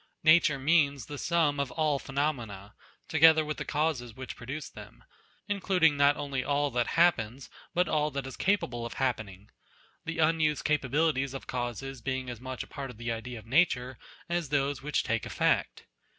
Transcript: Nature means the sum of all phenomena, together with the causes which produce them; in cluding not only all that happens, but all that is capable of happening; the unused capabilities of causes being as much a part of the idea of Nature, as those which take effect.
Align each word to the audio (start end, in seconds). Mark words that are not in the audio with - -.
Nature 0.23 0.57
means 0.57 1.05
the 1.05 1.19
sum 1.19 1.59
of 1.59 1.69
all 1.73 1.99
phenomena, 1.99 2.73
together 3.07 3.45
with 3.45 3.57
the 3.57 3.63
causes 3.63 4.15
which 4.15 4.35
produce 4.35 4.67
them; 4.67 5.03
in 5.47 5.61
cluding 5.61 5.93
not 5.95 6.17
only 6.17 6.43
all 6.43 6.71
that 6.71 6.87
happens, 6.97 7.51
but 7.75 7.87
all 7.87 8.09
that 8.09 8.25
is 8.25 8.35
capable 8.35 8.83
of 8.83 8.95
happening; 8.95 9.51
the 10.05 10.17
unused 10.17 10.63
capabilities 10.65 11.35
of 11.35 11.45
causes 11.45 12.01
being 12.01 12.31
as 12.31 12.41
much 12.41 12.63
a 12.63 12.67
part 12.67 12.89
of 12.89 12.97
the 12.97 13.11
idea 13.11 13.37
of 13.37 13.45
Nature, 13.45 13.99
as 14.27 14.49
those 14.49 14.81
which 14.81 15.03
take 15.03 15.23
effect. 15.23 15.85